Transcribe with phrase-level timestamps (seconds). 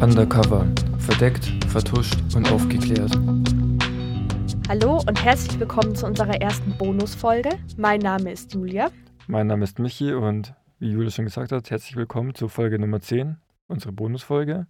[0.00, 0.66] Undercover.
[0.98, 3.12] Verdeckt, vertuscht und aufgeklärt.
[4.68, 7.50] Hallo und herzlich willkommen zu unserer ersten Bonusfolge.
[7.76, 8.90] Mein Name ist Julia.
[9.26, 13.00] Mein Name ist Michi und wie Julia schon gesagt hat, herzlich willkommen zur Folge Nummer
[13.00, 14.66] 10, unsere Bonusfolge.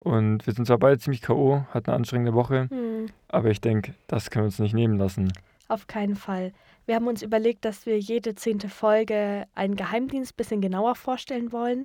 [0.00, 3.94] Und wir sind zwar beide ziemlich K.O., hatten eine anstrengende Woche, Hm, aber ich denke,
[4.06, 5.32] das können wir uns nicht nehmen lassen.
[5.68, 6.52] auf keinen Fall.
[6.86, 11.52] Wir haben uns überlegt, dass wir jede zehnte Folge einen Geheimdienst ein bisschen genauer vorstellen
[11.52, 11.84] wollen,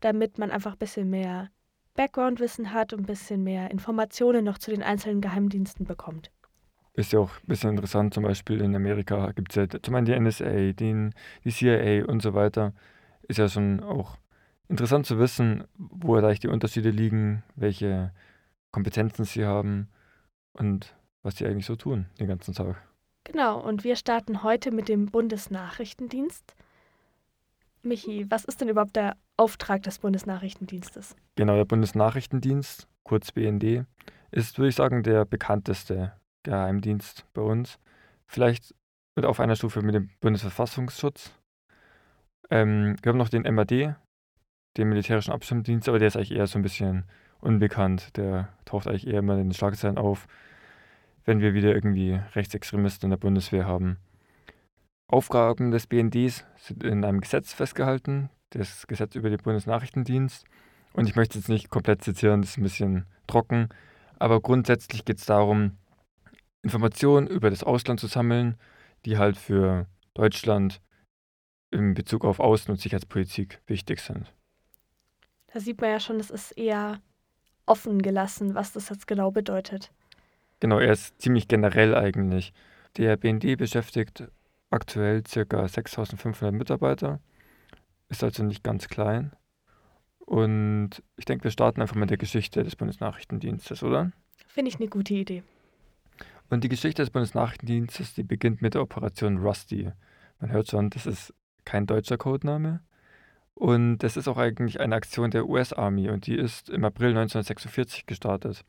[0.00, 1.50] damit man einfach ein bisschen mehr
[1.94, 6.30] Background-Wissen hat und ein bisschen mehr Informationen noch zu den einzelnen Geheimdiensten bekommt.
[6.94, 10.06] Ist ja auch ein bisschen interessant, zum Beispiel in Amerika gibt es ja zum einen
[10.06, 12.72] die NSA, den, die CIA und so weiter.
[13.22, 14.16] Ist ja schon auch
[14.68, 18.12] interessant zu wissen, wo vielleicht die Unterschiede liegen, welche
[18.70, 19.88] Kompetenzen sie haben
[20.52, 22.76] und was sie eigentlich so tun den ganzen Tag.
[23.24, 26.54] Genau, und wir starten heute mit dem Bundesnachrichtendienst.
[27.82, 31.16] Michi, was ist denn überhaupt der Auftrag des Bundesnachrichtendienstes?
[31.36, 33.86] Genau, der Bundesnachrichtendienst, kurz BND,
[34.32, 37.78] ist, würde ich sagen, der bekannteste Geheimdienst bei uns.
[38.26, 38.74] Vielleicht
[39.16, 41.32] mit auf einer Stufe mit dem Bundesverfassungsschutz.
[42.50, 43.94] Ähm, wir haben noch den MAD,
[44.76, 47.04] den militärischen Abschirmdienst, aber der ist eigentlich eher so ein bisschen
[47.40, 48.16] unbekannt.
[48.16, 50.26] Der taucht eigentlich eher immer in den Schlagzeilen auf,
[51.24, 53.98] wenn wir wieder irgendwie Rechtsextremisten in der Bundeswehr haben.
[55.10, 60.44] Aufgaben des BNDs sind in einem Gesetz festgehalten, das Gesetz über den Bundesnachrichtendienst.
[60.92, 63.68] Und ich möchte jetzt nicht komplett zitieren, das ist ein bisschen trocken,
[64.18, 65.76] aber grundsätzlich geht es darum,
[66.62, 68.56] Informationen über das Ausland zu sammeln,
[69.04, 70.80] die halt für Deutschland
[71.70, 74.32] in Bezug auf Außen- und Sicherheitspolitik wichtig sind.
[75.52, 77.00] Da sieht man ja schon, es ist eher
[77.66, 79.92] offen gelassen, was das jetzt genau bedeutet.
[80.60, 82.52] Genau, er ist ziemlich generell eigentlich.
[82.96, 84.24] Der BND beschäftigt
[84.70, 85.68] aktuell ca.
[85.68, 87.20] 6500 Mitarbeiter,
[88.08, 89.32] ist also nicht ganz klein.
[90.18, 94.12] Und ich denke, wir starten einfach mit der Geschichte des Bundesnachrichtendienstes, oder?
[94.46, 95.42] Finde ich eine gute Idee.
[96.50, 99.90] Und die Geschichte des Bundesnachrichtendienstes, die beginnt mit der Operation Rusty.
[100.40, 102.80] Man hört schon, das ist kein deutscher Codename.
[103.54, 108.06] Und das ist auch eigentlich eine Aktion der US-Army und die ist im April 1946
[108.06, 108.64] gestartet.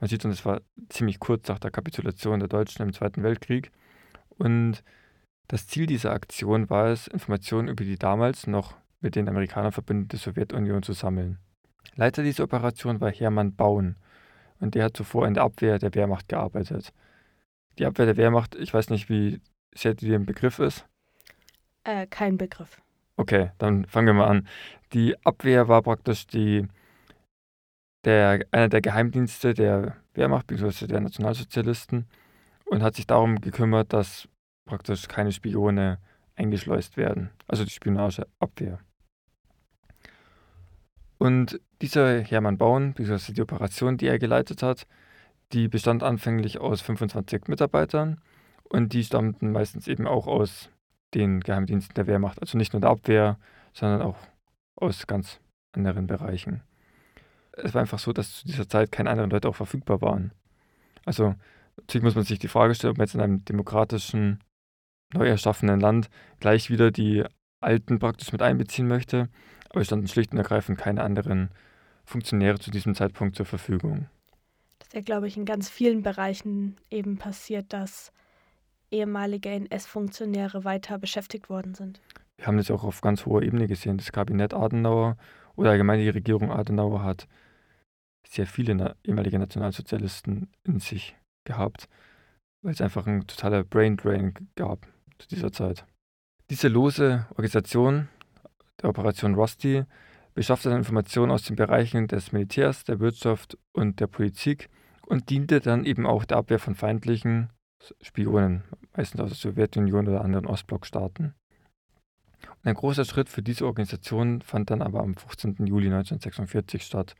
[0.00, 0.60] Man sieht schon, das war
[0.90, 3.70] ziemlich kurz nach der Kapitulation der Deutschen im Zweiten Weltkrieg.
[4.28, 4.84] Und
[5.48, 10.16] das Ziel dieser Aktion war es, Informationen über die damals noch mit den Amerikanern verbündete
[10.16, 11.38] Sowjetunion zu sammeln.
[11.94, 13.96] Leiter dieser Operation war Hermann Baun
[14.58, 16.92] und der hat zuvor in der Abwehr der Wehrmacht gearbeitet.
[17.78, 19.42] Die Abwehr der Wehrmacht, ich weiß nicht, wie
[19.74, 20.86] sehr die im Begriff ist.
[21.84, 22.80] Äh, kein Begriff.
[23.16, 24.48] Okay, dann fangen wir mal an.
[24.94, 26.66] Die Abwehr war praktisch die,
[28.04, 30.86] der, einer der Geheimdienste der Wehrmacht bzw.
[30.86, 32.08] der Nationalsozialisten
[32.64, 34.28] und hat sich darum gekümmert, dass
[34.64, 35.98] praktisch keine Spione
[36.36, 37.30] eingeschleust werden.
[37.46, 38.80] Also die Spionageabwehr.
[41.24, 43.32] Und dieser Hermann Baun, bzw.
[43.32, 44.86] die Operation, die er geleitet hat,
[45.54, 48.20] die bestand anfänglich aus 25 Mitarbeitern
[48.64, 50.68] und die stammten meistens eben auch aus
[51.14, 52.42] den Geheimdiensten der Wehrmacht.
[52.42, 53.38] Also nicht nur der Abwehr,
[53.72, 54.18] sondern auch
[54.76, 55.40] aus ganz
[55.72, 56.62] anderen Bereichen.
[57.52, 60.30] Es war einfach so, dass zu dieser Zeit keine anderen Leute auch verfügbar waren.
[61.06, 61.36] Also
[61.78, 64.40] natürlich muss man sich die Frage stellen, ob man jetzt in einem demokratischen,
[65.14, 67.24] neu erschaffenen Land gleich wieder die
[67.62, 69.30] Alten praktisch mit einbeziehen möchte.
[69.74, 71.50] Aber es standen schlicht und ergreifend keine anderen
[72.04, 74.06] Funktionäre zu diesem Zeitpunkt zur Verfügung.
[74.78, 78.12] Das ist ja, glaube ich, in ganz vielen Bereichen eben passiert, dass
[78.92, 82.00] ehemalige NS-Funktionäre weiter beschäftigt worden sind.
[82.36, 83.98] Wir haben das auch auf ganz hoher Ebene gesehen.
[83.98, 85.16] Das Kabinett Adenauer
[85.56, 87.26] oder allgemein die Regierung Adenauer hat
[88.28, 91.88] sehr viele na ehemalige Nationalsozialisten in sich gehabt,
[92.62, 94.86] weil es einfach ein totaler Brain Drain gab
[95.18, 95.84] zu dieser Zeit.
[96.48, 98.06] Diese lose Organisation
[98.82, 99.84] der Operation Rusty
[100.34, 104.68] beschaffte dann Informationen aus den Bereichen des Militärs, der Wirtschaft und der Politik
[105.06, 107.50] und diente dann eben auch der Abwehr von feindlichen
[108.00, 108.64] Spionen,
[108.96, 111.34] meistens aus der Sowjetunion oder anderen Ostblockstaaten.
[112.48, 115.66] Und ein großer Schritt für diese Organisation fand dann aber am 15.
[115.66, 117.14] Juli 1946 statt.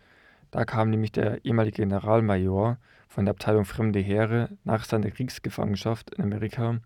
[0.51, 2.79] Da kam nämlich der ehemalige Generalmajor
[3.09, 6.81] von der Abteilung Fremde Heere nach seiner Kriegsgefangenschaft in Amerika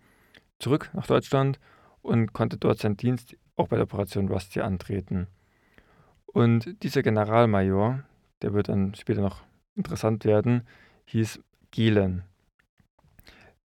[0.58, 1.58] zurück nach Deutschland
[2.02, 5.26] und konnte dort seinen Dienst auch bei der Operation Rusty antreten.
[6.26, 8.04] Und dieser Generalmajor,
[8.42, 9.42] der wird dann später noch
[9.74, 10.66] interessant werden,
[11.06, 11.40] hieß
[11.70, 12.22] Gehlen.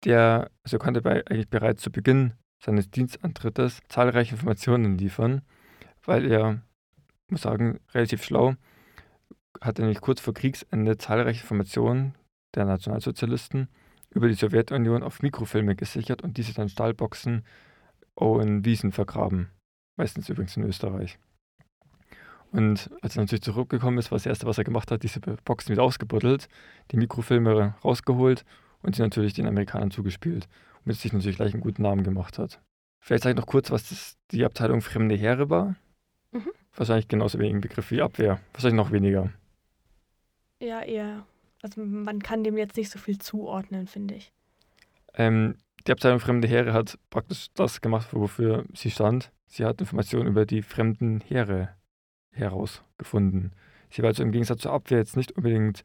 [0.06, 5.42] Der also konnte bei, eigentlich bereits zu Beginn seines Dienstantrittes zahlreiche Informationen liefern,
[6.04, 6.62] weil er,
[7.30, 8.56] muss sagen, relativ schlau,
[9.62, 12.16] hatte nämlich kurz vor Kriegsende zahlreiche Informationen
[12.56, 13.68] der Nationalsozialisten
[14.10, 17.46] über die Sowjetunion auf Mikrofilme gesichert und diese dann Stahlboxen
[18.20, 19.50] in Wiesen vergraben.
[20.00, 21.19] Meistens übrigens in Österreich.
[22.54, 25.74] Und als er natürlich zurückgekommen ist, war das Erste, was er gemacht hat, diese Boxen
[25.74, 26.48] wieder ausgebuddelt,
[26.92, 28.46] die Mikrofilme rausgeholt
[28.81, 30.48] und sie natürlich den Amerikanern zugespielt,
[30.86, 32.62] womit sich natürlich gleich einen guten Namen gemacht hat.
[33.01, 35.75] Vielleicht sage ich noch kurz, was das, die Abteilung Fremde Heere war.
[36.31, 36.50] Mhm.
[36.74, 38.40] Wahrscheinlich genauso wenig Begriff wie Abwehr.
[38.54, 39.34] Wahrscheinlich noch weniger.
[40.62, 41.25] Ja, eher.
[41.62, 44.31] Also man kann dem jetzt nicht so viel zuordnen, finde ich.
[45.16, 45.57] Ähm,
[45.89, 49.31] die Abteilung Fremde Heere hat praktisch das gemacht, wofür sie stand.
[49.47, 51.69] Sie hat Informationen über die fremden Heere
[52.31, 53.53] herausgefunden.
[53.89, 55.81] Sie war also im Gegensatz zur Abwehr jetzt nicht unbedingt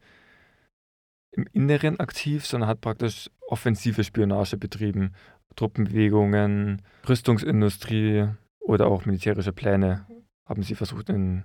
[1.32, 5.14] im Inneren aktiv, sondern hat praktisch offensive Spionage betrieben.
[5.56, 8.28] Truppenbewegungen, Rüstungsindustrie
[8.60, 10.06] oder auch militärische Pläne
[10.46, 11.44] haben sie versucht in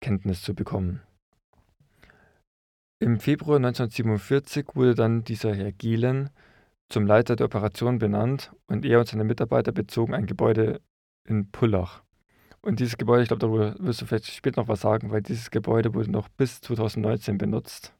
[0.00, 1.02] Kenntnis zu bekommen.
[3.00, 6.30] Im Februar 1947 wurde dann dieser Herr Gielen
[6.88, 10.80] zum Leiter der Operation benannt und er und seine Mitarbeiter bezogen ein Gebäude
[11.24, 12.02] in Pullach.
[12.62, 15.50] Und dieses Gebäude, ich glaube, darüber wirst du vielleicht später noch was sagen, weil dieses
[15.50, 17.94] Gebäude wurde noch bis 2019 benutzt.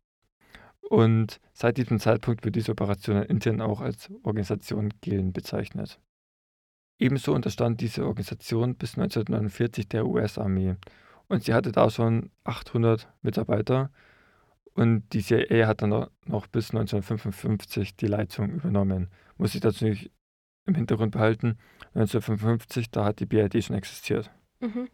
[0.81, 6.01] Und seit diesem Zeitpunkt wird diese Operation intern auch als Organisation Gillen bezeichnet.
[6.99, 10.77] Ebenso unterstand diese Organisation bis 1949 der US-Armee
[11.29, 13.91] und sie hatte da schon 800 Mitarbeiter
[14.77, 19.09] und die CIA hat dann noch bis 1955 die Leitung übernommen.
[19.39, 20.11] Muss ich dazu nicht
[20.67, 21.59] im Hintergrund behalten,
[21.95, 24.31] 1955, da hat die BRD schon existiert.
[24.61, 24.89] Mhm.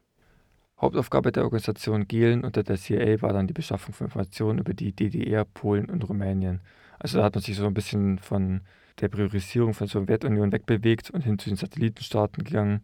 [0.80, 4.92] Hauptaufgabe der Organisation Gehlen unter der CIA war dann die Beschaffung von Informationen über die
[4.92, 6.60] DDR, Polen und Rumänien.
[6.98, 8.62] Also da hat man sich so ein bisschen von
[9.00, 12.82] der Priorisierung von Sowjetunion wegbewegt und hin zu den Satellitenstaaten gegangen,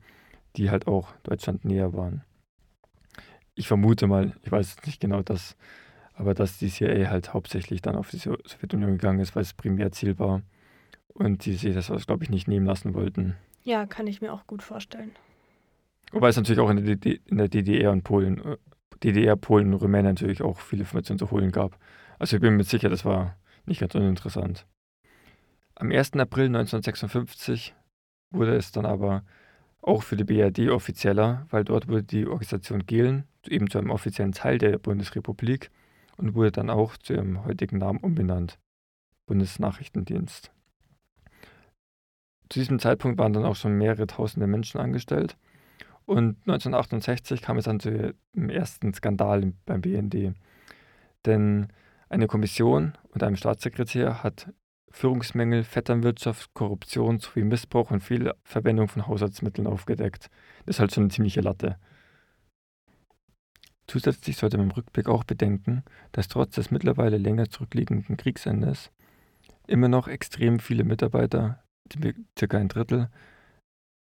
[0.57, 2.25] die halt auch Deutschland näher waren.
[3.55, 5.57] Ich vermute mal, ich weiß nicht genau das,
[6.19, 10.19] aber dass die CIA halt hauptsächlich dann auf die Sowjetunion gegangen ist, weil es Primärziel
[10.19, 10.43] war
[11.15, 13.37] und die sich das, glaube ich, nicht nehmen lassen wollten.
[13.63, 15.13] Ja, kann ich mir auch gut vorstellen.
[16.11, 18.57] Wobei es natürlich auch in der, DD in der DDR und Polen, äh,
[19.05, 21.79] DDR, Polen und Rumänien natürlich auch viele Informationen zu holen gab.
[22.19, 23.37] Also ich bin mir sicher, das war
[23.67, 24.67] nicht ganz uninteressant.
[25.77, 26.15] Am 1.
[26.15, 27.77] April 1956
[28.33, 29.23] wurde es dann aber
[29.83, 34.33] auch für die BRD offizieller, weil dort wurde die Organisation Gehlen eben zu einem offiziellen
[34.33, 35.71] Teil der Bundesrepublik
[36.19, 38.59] und wurde dann auch zu ihrem heutigen Namen umbenannt.
[39.27, 40.53] Bundesnachrichtendienst.
[42.51, 45.37] Zu diesem Zeitpunkt waren dann auch schon mehrere tausende Menschen angestellt
[46.09, 50.35] und 1968 kam es dann zu dem ersten Skandal beim BND.
[51.27, 51.69] Denn
[52.09, 54.51] eine Kommission und ein Staatssekretär hat
[54.91, 60.31] Führungsmängel, Vetternwirtschaft, Korruption sowie Missbrauch und Fehlverwendung von Haushaltsmitteln aufgedeckt.
[60.65, 61.77] Das ist halt schon eine ziemliche Latte.
[63.89, 65.83] Zusätzlich sollte man im Rückblick auch bedenken,
[66.13, 68.93] dass trotz des mittlerweile länger zurückliegenden Kriegsendes
[69.67, 71.65] immer noch extrem viele Mitarbeiter,
[72.39, 73.09] circa ein Drittel,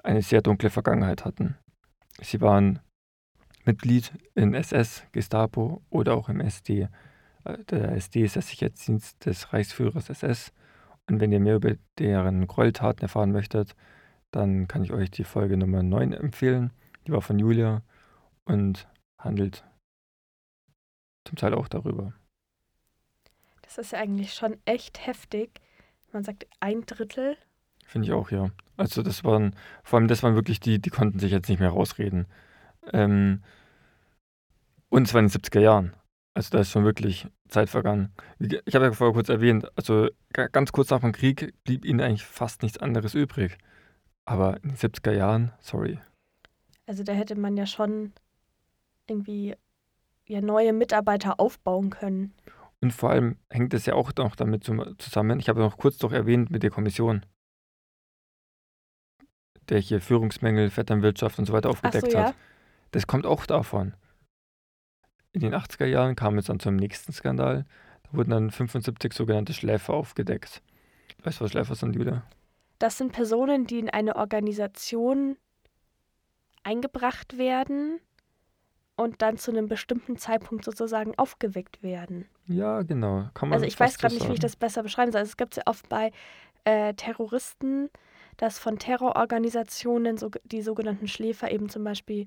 [0.02, 1.56] eine sehr dunkle Vergangenheit hatten.
[2.20, 2.80] Sie waren
[3.66, 6.88] Mitglied in SS, Gestapo oder auch im SD.
[7.70, 10.52] Der SD ist der Sicherheitsdienst des Reichsführers SS.
[11.10, 13.74] Und wenn ihr mehr über deren Gräueltaten erfahren möchtet,
[14.30, 16.72] dann kann ich euch die Folge Nummer 9 empfehlen.
[17.06, 17.82] Die war von Julia
[18.46, 18.88] und
[19.18, 19.64] handelt
[21.24, 22.12] zum Teil auch darüber.
[23.62, 25.60] Das ist ja eigentlich schon echt heftig.
[26.12, 27.36] Man sagt ein Drittel
[27.86, 28.50] Finde ich auch, ja.
[28.76, 31.70] Also das waren, vor allem das waren wirklich die, die konnten sich jetzt nicht mehr
[31.70, 32.26] rausreden.
[32.92, 33.42] Ähm,
[34.88, 35.94] und zwar in den 70er Jahren.
[36.34, 38.12] Also da ist schon wirklich Zeit vergangen.
[38.38, 42.24] Ich habe ja vorher kurz erwähnt, also ganz kurz nach dem Krieg blieb ihnen eigentlich
[42.24, 43.56] fast nichts anderes übrig.
[44.24, 46.00] Aber in den 70er Jahren, sorry.
[46.86, 48.12] Also da hätte man ja schon
[49.06, 49.54] irgendwie
[50.26, 52.32] ja, neue Mitarbeiter aufbauen können.
[52.80, 56.12] Und vor allem hängt es ja auch noch damit zusammen, ich habe noch kurz doch
[56.12, 57.24] erwähnt mit der Kommission
[59.68, 62.28] der hier Führungsmängel, Vetternwirtschaft und so weiter aufgedeckt so, ja.
[62.28, 62.34] hat.
[62.90, 63.94] Das kommt auch davon.
[65.32, 67.64] In den 80er Jahren kam es dann zum nächsten Skandal.
[68.04, 70.62] Da wurden dann 75 sogenannte Schläfer aufgedeckt.
[71.22, 72.22] Weißt du, was Schläfer sind, Julia?
[72.78, 75.36] Das sind Personen, die in eine Organisation
[76.62, 78.00] eingebracht werden
[78.96, 82.26] und dann zu einem bestimmten Zeitpunkt sozusagen aufgeweckt werden.
[82.46, 83.28] Ja, genau.
[83.34, 85.20] Kann man also ich weiß gerade nicht, wie ich das besser beschreiben soll.
[85.20, 86.12] Also es gibt es ja oft bei
[86.64, 87.90] äh, Terroristen,
[88.36, 92.26] dass von Terrororganisationen so, die sogenannten Schläfer eben zum Beispiel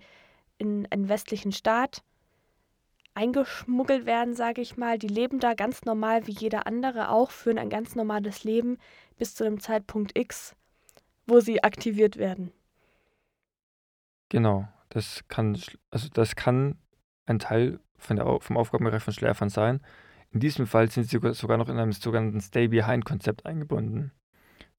[0.57, 2.01] in einen westlichen Staat
[3.13, 4.99] eingeschmuggelt werden, sage ich mal.
[4.99, 8.77] Die leben da ganz normal wie jeder andere auch, führen ein ganz normales Leben
[9.17, 10.55] bis zu einem Zeitpunkt X,
[11.25, 12.51] wo sie aktiviert werden.
[14.29, 15.57] Genau, das kann,
[15.91, 16.77] also das kann
[17.25, 19.81] ein Teil von der, vom Aufgabenbereich von Schläfern sein.
[20.31, 24.11] In diesem Fall sind sie sogar noch in einem sogenannten Stay-Behind-Konzept eingebunden.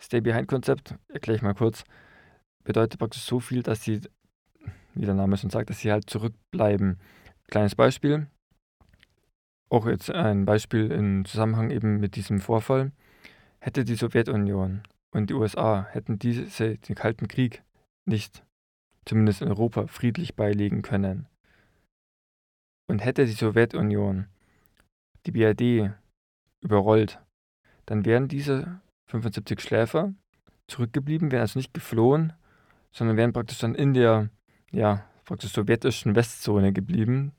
[0.00, 1.84] Stay-Behind-Konzept, erkläre ich mal kurz,
[2.64, 4.00] bedeutet praktisch so viel, dass sie,
[4.94, 6.98] wie der Name schon sagt, dass sie halt zurückbleiben.
[7.48, 8.28] kleines Beispiel.
[9.70, 12.92] Auch jetzt ein Beispiel im Zusammenhang eben mit diesem Vorfall.
[13.58, 17.62] Hätte die Sowjetunion und die USA hätten diese, den Kalten Krieg
[18.04, 18.44] nicht,
[19.08, 21.26] zumindest in Europa, friedlich beilegen können.
[22.86, 24.26] Und hätte die Sowjetunion
[25.26, 25.92] die BRD
[26.60, 27.20] überrollt,
[27.86, 30.14] dann wären diese 75 Schläfer
[30.68, 32.34] zurückgeblieben, wären also nicht geflohen,
[32.92, 34.30] sondern wären praktisch dann in der
[34.70, 37.32] ja, praktisch sowjetischen Westzone geblieben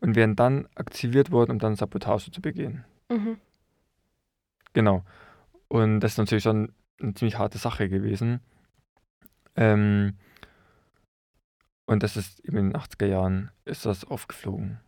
[0.00, 2.84] und wären dann aktiviert worden, um dann Sabotage zu begehen.
[3.10, 3.38] Mhm.
[4.72, 5.04] Genau.
[5.68, 8.40] Und das ist natürlich schon eine ziemlich harte Sache gewesen.
[9.56, 10.16] Ähm,
[11.90, 14.78] und das ist eben in den 80er Jahren ist das aufgeflogen.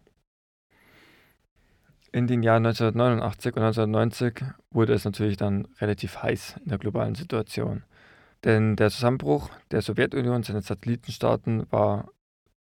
[2.12, 7.16] In den Jahren 1989 und 1990 wurde es natürlich dann relativ heiß in der globalen
[7.16, 7.82] Situation.
[8.44, 12.08] Denn der Zusammenbruch der Sowjetunion und seiner Satellitenstaaten war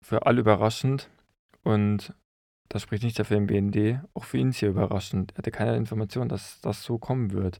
[0.02, 1.10] für alle überraschend
[1.64, 2.14] und
[2.70, 5.34] das spricht nicht für den BND, auch für ihn sehr überraschend.
[5.34, 7.60] Er hatte keine Information, dass das so kommen wird.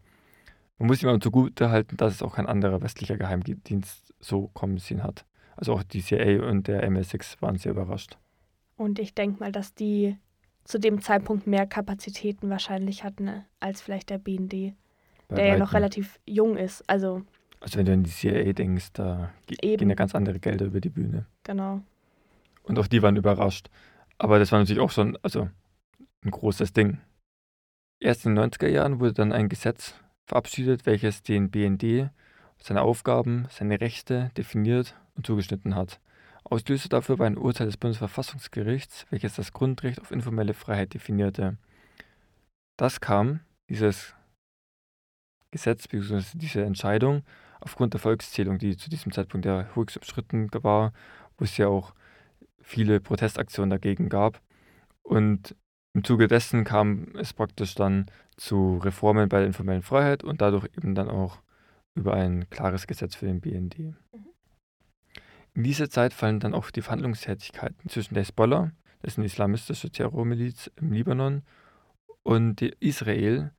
[0.78, 4.78] Man muss ihm aber zugute halten, dass es auch kein anderer westlicher Geheimdienst so kommen
[4.78, 5.26] sehen hat.
[5.62, 8.18] Also auch die CIA und der MSX waren sehr überrascht.
[8.78, 10.18] Und ich denke mal, dass die
[10.64, 14.74] zu dem Zeitpunkt mehr Kapazitäten wahrscheinlich hatten ne, als vielleicht der BND,
[15.28, 16.84] Bei der ja noch relativ jung ist.
[16.90, 17.22] Also,
[17.60, 19.78] also wenn du an die CIA denkst, da eben.
[19.78, 21.28] gehen ja ganz andere Gelder über die Bühne.
[21.44, 21.82] Genau.
[22.64, 23.70] Und auch die waren überrascht.
[24.18, 25.48] Aber das war natürlich auch schon also
[26.24, 26.98] ein großes Ding.
[28.00, 29.94] Erst in den 90er Jahren wurde dann ein Gesetz
[30.26, 32.10] verabschiedet, welches den BND,
[32.58, 36.00] seine Aufgaben, seine Rechte definiert zugeschnitten hat.
[36.44, 41.58] Auslöser dafür war ein Urteil des Bundesverfassungsgerichts, welches das Grundrecht auf informelle Freiheit definierte.
[42.78, 44.16] Das kam, dieses
[45.52, 46.24] Gesetz bzw.
[46.34, 47.24] diese Entscheidung,
[47.60, 50.94] aufgrund der Volkszählung, die zu diesem Zeitpunkt ja höchst umstritten war,
[51.38, 51.94] wo es ja auch
[52.60, 54.42] viele Protestaktionen dagegen gab.
[55.04, 55.56] Und
[55.94, 58.06] im Zuge dessen kam es praktisch dann
[58.38, 61.40] zu Reformen bei der informellen Freiheit und dadurch eben dann auch
[61.94, 63.78] über ein klares Gesetz für den BND.
[63.80, 64.31] Mhm.
[65.54, 69.90] In dieser Zeit fallen dann auch die Verhandlungstätigkeiten zwischen der Hezbollah, das ist eine islamistische
[69.90, 71.44] Terrormiliz im Libanon,
[72.24, 73.52] und Israel,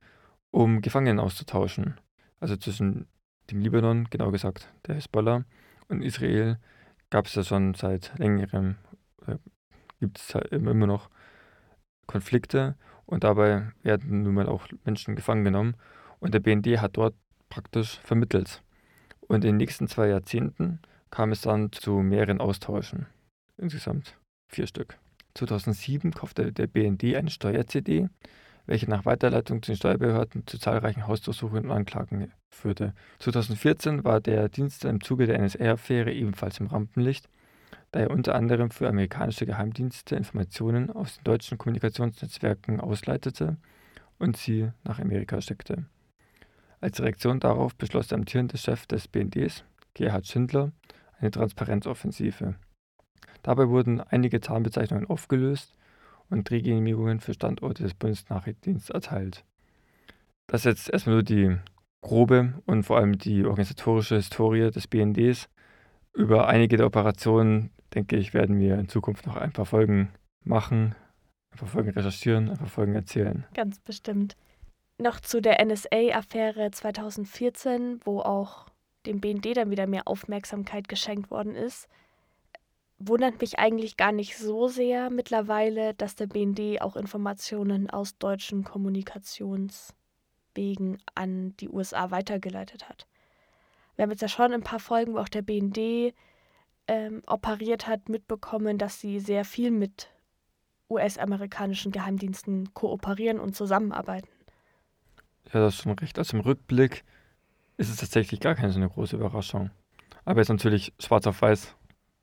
[0.51, 1.99] um Gefangenen auszutauschen.
[2.39, 3.07] Also zwischen
[3.51, 5.43] dem Libanon, genau gesagt der Hezbollah,
[5.89, 6.57] und Israel
[7.09, 8.77] gab es ja schon seit längerem,
[9.27, 9.35] äh,
[9.99, 11.09] gibt es immer noch
[12.07, 15.75] Konflikte und dabei werden nun mal auch Menschen gefangen genommen
[16.19, 17.15] und der BND hat dort
[17.49, 18.63] praktisch vermittelt.
[19.27, 20.79] Und in den nächsten zwei Jahrzehnten
[21.13, 23.05] kam es dann zu mehreren Austauschen.
[23.57, 24.17] Insgesamt
[24.47, 24.97] vier Stück.
[25.35, 28.09] 2007 kaufte der BND eine Steuer-CD,
[28.65, 32.93] welche nach Weiterleitung zu den Steuerbehörden zu zahlreichen Hausdurchsuchungen und Anklagen führte.
[33.19, 37.29] 2014 war der Dienst im Zuge der NSA-Affäre ebenfalls im Rampenlicht
[37.93, 43.57] da er unter anderem für amerikanische Geheimdienste Informationen aus den deutschen Kommunikationsnetzwerken ausleitete
[44.17, 45.85] und sie nach Amerika schickte.
[46.81, 50.71] Als Reaktion darauf beschloss der amtierende Chef des BNDs, Gerhard Schindler,
[51.19, 52.55] eine Transparenzoffensive.
[53.41, 55.75] Dabei wurden einige Tarnbezeichnungen aufgelöst
[56.29, 59.43] und Drehgenehmigungen für Standorte des Bundesnachrichtendienstes erteilt.
[60.47, 61.57] Das ist jetzt erstmal nur die
[62.01, 65.49] grobe und vor allem die organisatorische Historie des BNDs.
[66.13, 70.09] Über einige der Operationen denke ich, werden wir in Zukunft noch ein paar Folgen
[70.43, 70.95] machen,
[71.53, 73.45] ein paar Folgen recherchieren, ein paar Folgen erzählen.
[73.53, 74.35] Ganz bestimmt.
[75.01, 78.67] Noch zu der NSA-Affäre 2014, wo auch
[79.05, 81.87] dem BND dann wieder mehr Aufmerksamkeit geschenkt worden ist,
[82.99, 88.63] wundert mich eigentlich gar nicht so sehr mittlerweile, dass der BND auch Informationen aus deutschen
[88.63, 93.07] Kommunikationswegen an die USA weitergeleitet hat.
[93.95, 96.13] Wir haben jetzt ja schon ein paar Folgen, wo auch der BND
[96.87, 100.09] ähm, operiert hat, mitbekommen, dass sie sehr viel mit
[100.89, 104.29] US-amerikanischen Geheimdiensten kooperieren und zusammenarbeiten.
[105.53, 106.17] Ja, das ist schon recht.
[106.17, 107.03] Also im Rückblick
[107.77, 109.71] ist es tatsächlich gar keine so eine große Überraschung.
[110.25, 111.75] Aber es ist natürlich schwarz auf weiß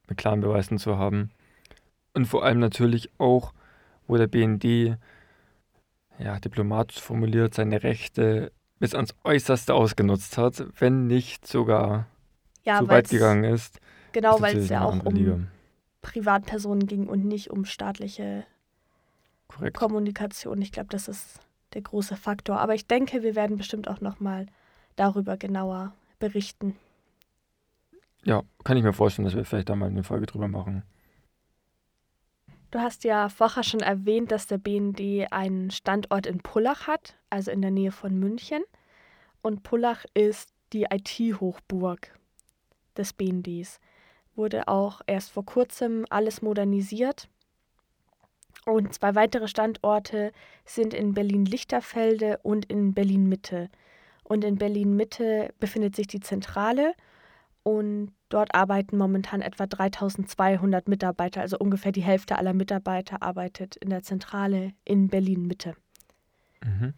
[0.08, 1.30] mit klaren Beweisen zu haben.
[2.14, 3.52] Und vor allem natürlich auch,
[4.06, 4.98] wo der BND
[6.18, 12.06] ja, diplomatisch formuliert seine Rechte bis ans Äußerste ausgenutzt hat, wenn nicht sogar
[12.64, 13.78] ja, zu weit gegangen ist.
[14.12, 15.38] Genau, weil es ja auch um Liga.
[16.02, 18.44] Privatpersonen ging und nicht um staatliche
[19.48, 19.76] Korrekt.
[19.76, 20.60] Kommunikation.
[20.62, 21.40] Ich glaube, das ist
[21.74, 22.58] der große Faktor.
[22.58, 24.46] Aber ich denke, wir werden bestimmt auch nochmal
[25.00, 26.76] darüber genauer berichten.
[28.24, 30.82] Ja, kann ich mir vorstellen, dass wir vielleicht da mal eine Folge drüber machen.
[32.70, 37.50] Du hast ja vorher schon erwähnt, dass der BND einen Standort in Pullach hat, also
[37.50, 38.62] in der Nähe von München.
[39.42, 42.12] Und Pullach ist die IT-Hochburg
[42.96, 43.80] des BNDs
[44.40, 47.28] wurde auch erst vor kurzem alles modernisiert.
[48.66, 50.32] Und zwei weitere Standorte
[50.64, 53.70] sind in Berlin-Lichterfelde und in Berlin-Mitte.
[54.30, 56.94] Und in Berlin-Mitte befindet sich die Zentrale
[57.64, 63.90] und dort arbeiten momentan etwa 3200 Mitarbeiter, also ungefähr die Hälfte aller Mitarbeiter arbeitet in
[63.90, 65.74] der Zentrale in Berlin-Mitte.
[66.64, 66.94] Mhm.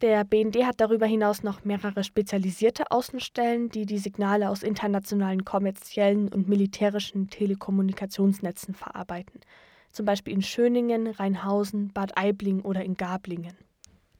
[0.00, 6.32] Der BND hat darüber hinaus noch mehrere spezialisierte Außenstellen, die die Signale aus internationalen kommerziellen
[6.32, 9.38] und militärischen Telekommunikationsnetzen verarbeiten.
[9.92, 13.54] Zum Beispiel in Schöningen, Rheinhausen, Bad Aibling oder in Gablingen.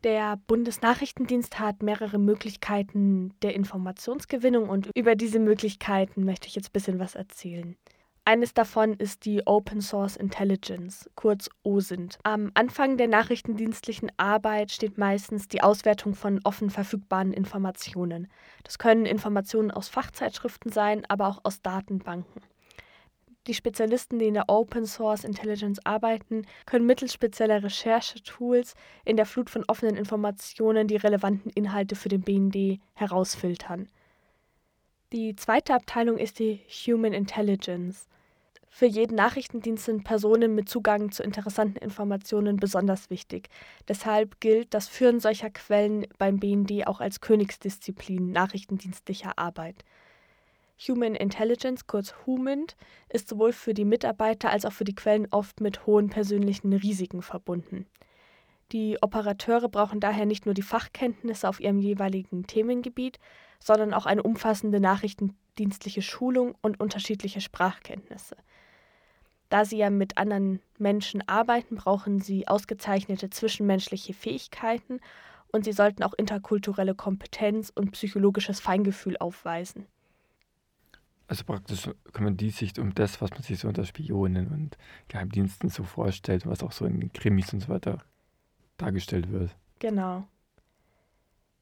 [0.04, 6.73] Der Bundesnachrichtendienst hat mehrere Möglichkeiten der Informationsgewinnung und über diese Möglichkeiten möchte ich jetzt ein
[6.73, 7.76] bisschen was erzählen.
[8.25, 12.18] Eines davon ist die Open Source Intelligence, kurz OSINT.
[12.25, 18.28] Am Anfang der nachrichtendienstlichen Arbeit steht meistens die Auswertung von offen verfügbaren Informationen.
[18.64, 22.42] Das können Informationen aus Fachzeitschriften sein, aber auch aus Datenbanken.
[23.49, 29.27] Die Spezialisten, die in der Open Source Intelligence arbeiten, können mittels spezieller Recherchetools in der
[29.27, 33.89] Flut von offenen Informationen die relevanten Inhalte für den BND herausfiltern.
[35.13, 38.07] Die zweite Abteilung ist die Human Intelligence.
[38.69, 43.51] Für jeden Nachrichtendienst sind Personen mit Zugang zu interessanten Informationen besonders wichtig.
[43.89, 49.85] Deshalb gilt das Führen solcher Quellen beim BND auch als Königsdisziplin nachrichtendienstlicher Arbeit.
[50.89, 52.77] Human Intelligence, kurz HUMINT,
[53.09, 57.23] ist sowohl für die Mitarbeiter als auch für die Quellen oft mit hohen persönlichen Risiken
[57.23, 57.87] verbunden.
[58.73, 63.19] Die Operateure brauchen daher nicht nur die Fachkenntnisse auf ihrem jeweiligen Themengebiet,
[63.61, 68.37] sondern auch eine umfassende nachrichtendienstliche Schulung und unterschiedliche Sprachkenntnisse.
[69.51, 75.01] Da sie ja mit anderen Menschen arbeiten, brauchen sie ausgezeichnete zwischenmenschliche Fähigkeiten
[75.53, 79.87] und sie sollten auch interkulturelle Kompetenz und psychologisches Feingefühl aufweisen.
[81.29, 84.76] Also praktisch kann man die Sicht um das, was man sich so unter Spionen und
[85.08, 87.99] Geheimdiensten so vorstellt, was auch so in den Krimis und so weiter
[88.76, 89.56] dargestellt wird.
[89.78, 90.25] Genau.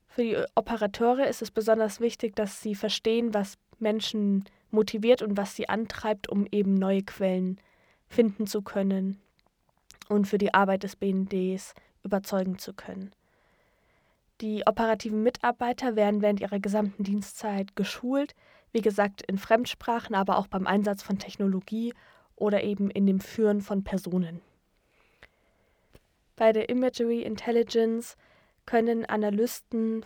[0.09, 5.55] Für die Operateure ist es besonders wichtig, dass sie verstehen, was Menschen motiviert und was
[5.55, 7.61] sie antreibt, um eben neue Quellen
[8.09, 9.21] finden zu können
[10.09, 13.13] und für die Arbeit des BNDs überzeugen zu können.
[14.41, 18.35] Die operativen Mitarbeiter werden während ihrer gesamten Dienstzeit geschult,
[18.73, 21.93] wie gesagt in Fremdsprachen, aber auch beim Einsatz von Technologie
[22.37, 24.41] oder eben in dem Führen von Personen.
[26.37, 28.17] Bei der Imagery Intelligence
[28.65, 30.05] können Analysten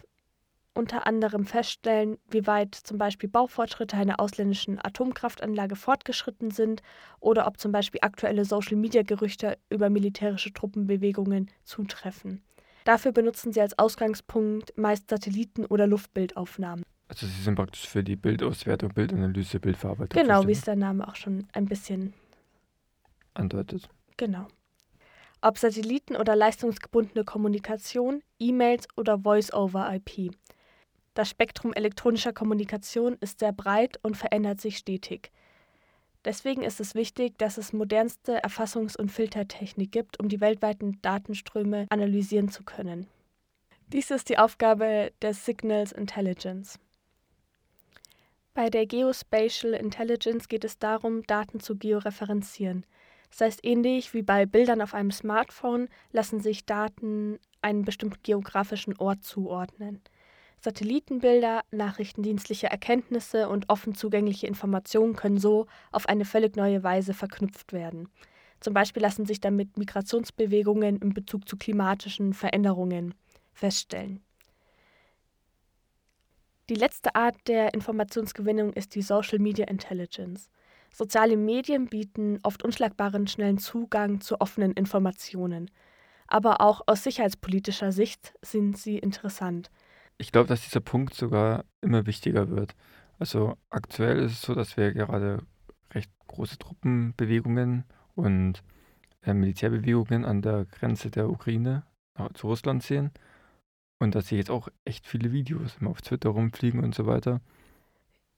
[0.74, 6.82] unter anderem feststellen, wie weit zum Beispiel Baufortschritte einer ausländischen Atomkraftanlage fortgeschritten sind
[7.20, 12.42] oder ob zum Beispiel aktuelle Social-Media-Gerüchte über militärische Truppenbewegungen zutreffen.
[12.84, 16.84] Dafür benutzen sie als Ausgangspunkt meist Satelliten- oder Luftbildaufnahmen.
[17.14, 20.20] Also sie sind praktisch für die Bildauswertung, Bildanalyse, Bildverarbeitung.
[20.20, 22.12] Genau, wie es der Name auch schon ein bisschen
[23.34, 23.88] andeutet.
[24.16, 24.48] Genau.
[25.40, 30.32] Ob Satelliten- oder leistungsgebundene Kommunikation, E-Mails oder Voice-over-IP.
[31.14, 35.30] Das Spektrum elektronischer Kommunikation ist sehr breit und verändert sich stetig.
[36.24, 41.86] Deswegen ist es wichtig, dass es modernste Erfassungs- und Filtertechnik gibt, um die weltweiten Datenströme
[41.90, 43.06] analysieren zu können.
[43.86, 46.80] Dies ist die Aufgabe der Signals Intelligence.
[48.54, 52.86] Bei der Geospatial Intelligence geht es darum, Daten zu georeferenzieren.
[53.30, 58.96] Das heißt, ähnlich wie bei Bildern auf einem Smartphone lassen sich Daten einem bestimmten geografischen
[58.96, 60.00] Ort zuordnen.
[60.60, 67.72] Satellitenbilder, nachrichtendienstliche Erkenntnisse und offen zugängliche Informationen können so auf eine völlig neue Weise verknüpft
[67.72, 68.08] werden.
[68.60, 73.14] Zum Beispiel lassen sich damit Migrationsbewegungen in Bezug zu klimatischen Veränderungen
[73.52, 74.22] feststellen.
[76.70, 80.48] Die letzte Art der Informationsgewinnung ist die Social Media Intelligence.
[80.90, 85.70] Soziale Medien bieten oft unschlagbaren, schnellen Zugang zu offenen Informationen.
[86.26, 89.70] Aber auch aus sicherheitspolitischer Sicht sind sie interessant.
[90.16, 92.74] Ich glaube, dass dieser Punkt sogar immer wichtiger wird.
[93.18, 95.42] Also aktuell ist es so, dass wir gerade
[95.92, 98.62] recht große Truppenbewegungen und
[99.22, 101.82] äh, Militärbewegungen an der Grenze der Ukraine
[102.32, 103.10] zu Russland sehen.
[103.98, 107.40] Und dass sie jetzt auch echt viele Videos immer auf Twitter rumfliegen und so weiter.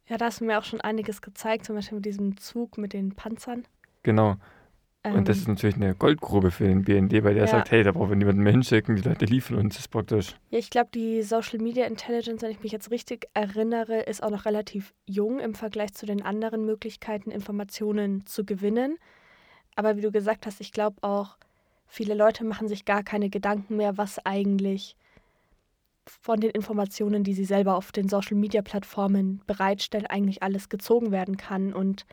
[0.09, 2.93] Ja, da hast du mir auch schon einiges gezeigt, zum Beispiel mit diesem Zug mit
[2.93, 3.65] den Panzern.
[4.03, 4.37] Genau.
[5.15, 5.43] Und das ähm.
[5.43, 7.47] ist natürlich eine Goldgrube für den BND, weil der ja.
[7.47, 10.35] sagt, hey, da brauchen wir niemanden mehr hinschicken, die Leute liefern uns, das ist praktisch.
[10.51, 14.31] Ja, ich glaube, die Social Media Intelligence, wenn ich mich jetzt richtig erinnere, ist auch
[14.31, 18.99] noch relativ jung im Vergleich zu den anderen Möglichkeiten, Informationen zu gewinnen.
[19.77, 21.37] Aber wie du gesagt hast, ich glaube auch,
[21.87, 24.97] viele Leute machen sich gar keine Gedanken mehr, was eigentlich
[26.07, 31.11] von den Informationen, die sie selber auf den Social Media Plattformen bereitstellen, eigentlich alles gezogen
[31.11, 32.07] werden kann und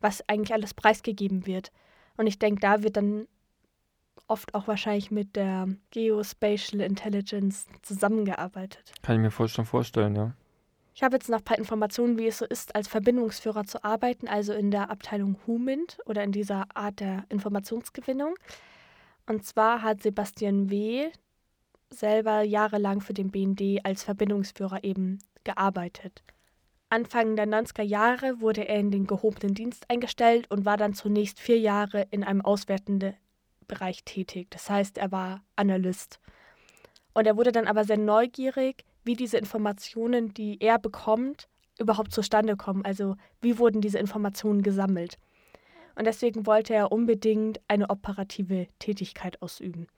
[0.00, 1.72] was eigentlich alles preisgegeben wird.
[2.16, 3.26] Und ich denke, da wird dann
[4.28, 8.92] oft auch wahrscheinlich mit der Geospatial Intelligence zusammengearbeitet.
[9.02, 10.34] Kann ich mir voll schon vorstellen, ja.
[10.94, 14.28] Ich habe jetzt noch ein paar Informationen, wie es so ist, als Verbindungsführer zu arbeiten,
[14.28, 18.34] also in der Abteilung HUMINT oder in dieser Art der Informationsgewinnung.
[19.26, 21.10] Und zwar hat Sebastian W.
[21.90, 26.22] selber jahrelang für den BND als Verbindungsführer eben gearbeitet.
[26.88, 31.40] Anfang der 90er Jahre wurde er in den gehobenen Dienst eingestellt und war dann zunächst
[31.40, 33.14] vier Jahre in einem auswertenden
[33.66, 34.48] Bereich tätig.
[34.50, 36.20] Das heißt, er war Analyst.
[37.12, 42.56] Und er wurde dann aber sehr neugierig, wie diese Informationen, die er bekommt, überhaupt zustande
[42.56, 42.84] kommen.
[42.84, 45.18] Also wie wurden diese Informationen gesammelt.
[45.96, 49.88] Und deswegen wollte er unbedingt eine operative Tätigkeit ausüben.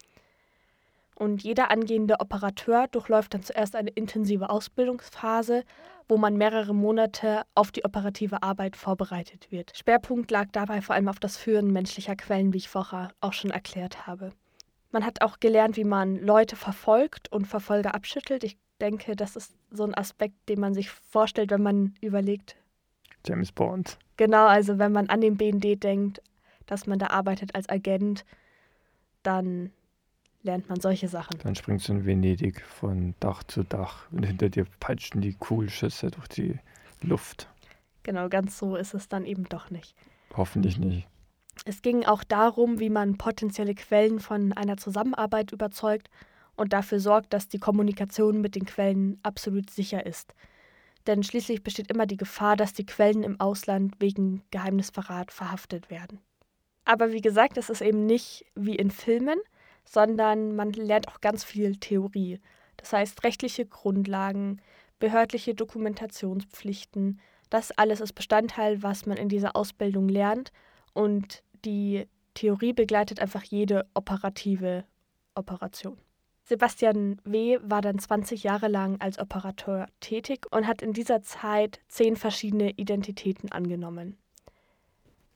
[1.18, 5.64] Und jeder angehende Operateur durchläuft dann zuerst eine intensive Ausbildungsphase,
[6.08, 9.76] wo man mehrere Monate auf die operative Arbeit vorbereitet wird.
[9.76, 13.50] Schwerpunkt lag dabei vor allem auf das Führen menschlicher Quellen, wie ich vorher auch schon
[13.50, 14.30] erklärt habe.
[14.92, 18.44] Man hat auch gelernt, wie man Leute verfolgt und Verfolger abschüttelt.
[18.44, 22.54] Ich denke, das ist so ein Aspekt, den man sich vorstellt, wenn man überlegt.
[23.26, 23.98] James Bond.
[24.18, 26.22] Genau, also wenn man an den BND denkt,
[26.66, 28.24] dass man da arbeitet als Agent,
[29.24, 29.72] dann
[30.42, 31.38] lernt man solche Sachen.
[31.42, 36.10] Dann springst du in Venedig von Dach zu Dach und hinter dir peitschen die Kugelschüsse
[36.10, 36.58] durch die
[37.02, 37.48] Luft.
[38.02, 39.94] Genau, ganz so ist es dann eben doch nicht.
[40.36, 41.06] Hoffentlich nicht.
[41.64, 46.08] Es ging auch darum, wie man potenzielle Quellen von einer Zusammenarbeit überzeugt
[46.56, 50.34] und dafür sorgt, dass die Kommunikation mit den Quellen absolut sicher ist.
[51.06, 56.20] Denn schließlich besteht immer die Gefahr, dass die Quellen im Ausland wegen Geheimnisverrat verhaftet werden.
[56.84, 59.38] Aber wie gesagt, es ist eben nicht wie in Filmen,
[59.88, 62.40] sondern man lernt auch ganz viel Theorie.
[62.76, 64.60] Das heißt rechtliche Grundlagen,
[64.98, 67.20] behördliche Dokumentationspflichten.
[67.50, 70.52] Das alles ist Bestandteil, was man in dieser Ausbildung lernt.
[70.92, 74.84] Und die Theorie begleitet einfach jede operative
[75.34, 75.98] Operation.
[76.44, 77.58] Sebastian W.
[77.62, 82.70] war dann 20 Jahre lang als Operateur tätig und hat in dieser Zeit zehn verschiedene
[82.70, 84.16] Identitäten angenommen.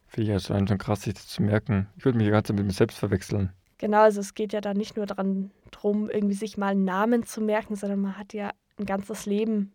[0.06, 1.88] Finde ich also schon krass, sich das zu merken.
[1.96, 3.52] Ich würde mich die ganze Zeit mit mir selbst verwechseln.
[3.82, 7.26] Genau, also es geht ja da nicht nur daran, drum, irgendwie sich mal einen Namen
[7.26, 9.74] zu merken, sondern man hat ja ein ganzes Leben,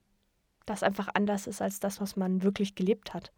[0.66, 3.34] das einfach anders ist als das, was man wirklich gelebt hat.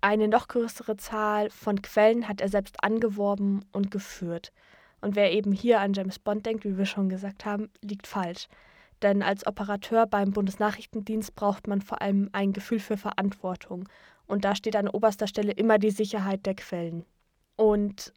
[0.00, 4.52] Eine noch größere Zahl von Quellen hat er selbst angeworben und geführt.
[5.00, 8.48] Und wer eben hier an James Bond denkt, wie wir schon gesagt haben, liegt falsch.
[9.00, 13.88] Denn als Operateur beim Bundesnachrichtendienst braucht man vor allem ein Gefühl für Verantwortung.
[14.26, 17.04] Und da steht an oberster Stelle immer die Sicherheit der Quellen.
[17.54, 18.12] Und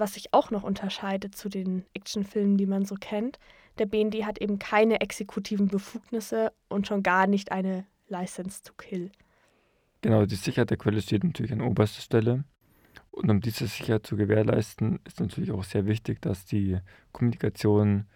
[0.00, 3.38] was sich auch noch unterscheidet zu den Actionfilmen, die man so kennt,
[3.78, 9.10] der BND hat eben keine exekutiven Befugnisse und schon gar nicht eine License to Kill.
[10.02, 12.44] Genau, die Sicherheit der Quelle steht natürlich an oberster Stelle.
[13.10, 16.78] Und um diese Sicherheit zu gewährleisten, ist natürlich auch sehr wichtig, dass die
[17.12, 18.06] Kommunikation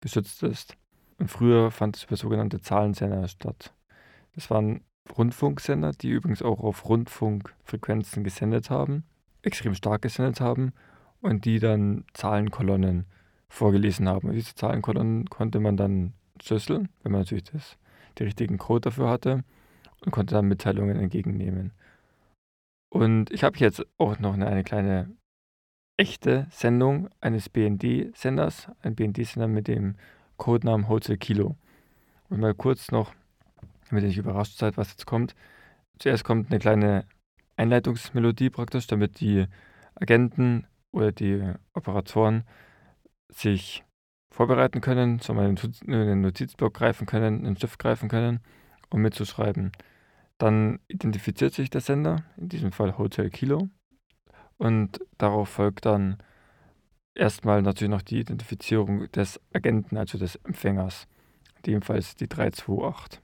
[0.00, 0.76] geschützt ist.
[1.18, 3.72] Und früher fand es über sogenannte Zahlensender statt.
[4.34, 4.82] Das waren
[5.16, 9.04] Rundfunksender, die übrigens auch auf Rundfunkfrequenzen gesendet haben,
[9.42, 10.72] extrem stark gesendet haben
[11.24, 13.06] und die dann Zahlenkolonnen
[13.48, 14.28] vorgelesen haben.
[14.28, 17.78] Und diese Zahlenkolonnen konnte man dann schlüsseln, wenn man natürlich das,
[18.18, 19.42] den richtigen Code dafür hatte
[20.04, 21.72] und konnte dann Mitteilungen entgegennehmen.
[22.90, 25.16] Und ich habe jetzt auch noch eine, eine kleine
[25.96, 29.94] echte Sendung eines BND-Senders, ein BND-Sender mit dem
[30.36, 31.56] Codenamen Hotel Kilo.
[32.28, 33.14] Und mal kurz noch,
[33.88, 35.34] damit ihr nicht überrascht seid, was jetzt kommt.
[35.98, 37.06] Zuerst kommt eine kleine
[37.56, 39.46] Einleitungsmelodie praktisch, damit die
[39.94, 42.44] Agenten oder die Operatoren
[43.28, 43.84] sich
[44.30, 48.40] vorbereiten können, mal in den Notizblock greifen können, einen Stift greifen können,
[48.90, 49.72] um mitzuschreiben.
[50.38, 53.68] Dann identifiziert sich der Sender, in diesem Fall Hotel Kilo.
[54.56, 56.18] Und darauf folgt dann
[57.14, 61.06] erstmal natürlich noch die Identifizierung des Agenten, also des Empfängers,
[61.56, 63.20] in dem Fall ist die 328.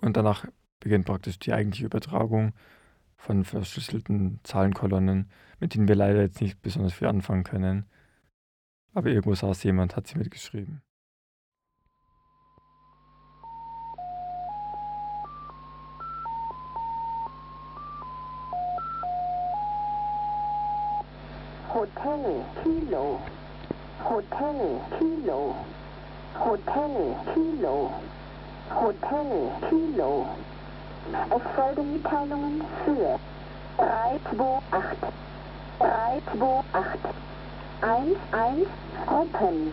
[0.00, 0.46] Und danach
[0.80, 2.52] beginnt praktisch die eigentliche Übertragung
[3.18, 5.28] von verschlüsselten Zahlenkolonnen,
[5.60, 7.84] mit denen wir leider jetzt nicht besonders viel anfangen können.
[8.94, 10.80] Aber irgendwo saß jemand, hat sie mitgeschrieben.
[21.74, 23.20] Hotel Kilo.
[24.02, 25.54] Hotel Kilo.
[26.34, 27.90] Hotel Kilo.
[28.70, 30.26] Hotel Kilo.
[31.12, 33.18] Es folgen Mitteilungen für
[33.78, 34.98] 328.
[35.78, 37.10] 328.
[37.82, 38.68] 11
[39.06, 39.72] Gruppen.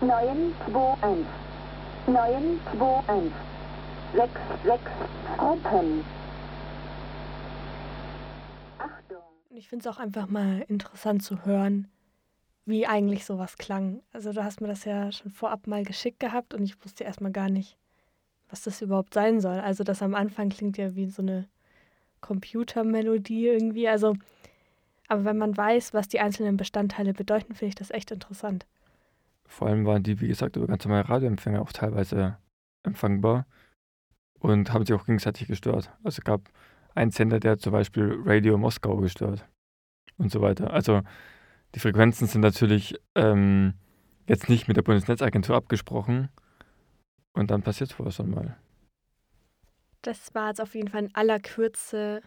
[0.00, 1.26] 921.
[2.06, 3.32] 921.
[4.14, 4.80] 66
[5.36, 6.04] Gruppen.
[9.50, 11.88] Ich finde es auch einfach mal interessant zu hören,
[12.64, 14.02] wie eigentlich sowas klang.
[14.12, 17.30] Also du hast mir das ja schon vorab mal geschickt gehabt und ich wusste erstmal
[17.32, 17.76] gar nicht,
[18.50, 19.60] was das überhaupt sein soll.
[19.60, 21.48] Also das am Anfang klingt ja wie so eine
[22.20, 23.88] Computermelodie irgendwie.
[23.88, 24.16] Also,
[25.08, 28.66] aber wenn man weiß, was die einzelnen Bestandteile bedeuten, finde ich das echt interessant.
[29.46, 32.36] Vor allem waren die, wie gesagt, über ganz normale Radioempfänger auch teilweise
[32.82, 33.46] empfangbar
[34.38, 35.90] und haben sich auch gegenseitig gestört.
[36.04, 36.42] Also es gab
[36.94, 39.46] einen Sender, der zum Beispiel Radio Moskau gestört
[40.18, 40.72] und so weiter.
[40.72, 41.02] Also
[41.74, 43.74] die Frequenzen sind natürlich ähm,
[44.28, 46.30] jetzt nicht mit der Bundesnetzagentur abgesprochen
[47.32, 48.56] und dann passiert sowas schon mal.
[50.02, 52.22] Das war jetzt auf jeden Fall in aller Kürze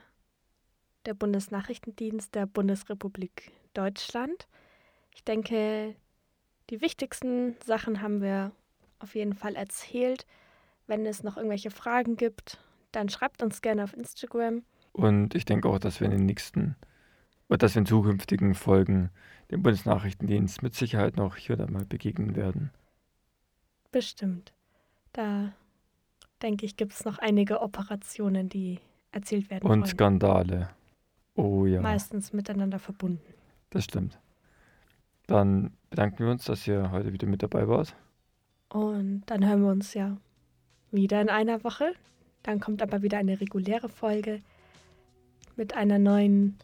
[1.06, 4.48] der Bundesnachrichtendienst der Bundesrepublik Deutschland.
[5.14, 5.96] Ich denke,
[6.70, 8.52] die wichtigsten Sachen haben wir
[9.00, 10.26] auf jeden Fall erzählt.
[10.88, 12.60] Wenn es noch irgendwelche Fragen gibt,
[12.92, 14.64] dann schreibt uns gerne auf Instagram.
[14.92, 16.76] Und ich denke auch, dass wir in den nächsten
[17.50, 19.10] oder dass wir in zukünftigen Folgen
[19.52, 22.72] dem Bundesnachrichtendienst mit Sicherheit noch hier oder mal begegnen werden.
[23.92, 24.53] Bestimmt.
[25.14, 25.54] Da
[26.42, 28.80] denke ich, gibt es noch einige Operationen, die
[29.12, 29.64] erzählt werden.
[29.64, 29.86] Und wollen.
[29.86, 30.70] Skandale.
[31.36, 31.82] Oh ja.
[31.82, 33.34] Meistens miteinander verbunden.
[33.70, 34.20] Das stimmt.
[35.28, 37.96] Dann bedanken wir uns, dass ihr heute wieder mit dabei wart.
[38.70, 40.18] Und dann hören wir uns ja
[40.92, 41.94] wieder in einer Woche.
[42.44, 44.42] Dann kommt aber wieder eine reguläre Folge
[45.56, 46.58] mit einer neuen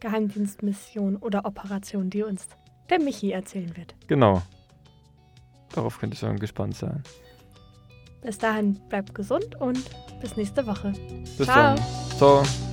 [0.00, 2.48] Geheimdienstmission oder Operation, die uns
[2.88, 3.94] der Michi erzählen wird.
[4.08, 4.42] Genau.
[5.72, 7.02] Darauf könnt ihr schon gespannt sein.
[8.22, 9.82] Bis dahin bleibt gesund und
[10.20, 10.92] bis nächste Woche.
[11.38, 11.74] Bis Ciao.
[11.74, 11.80] dann.
[12.18, 12.69] Ciao.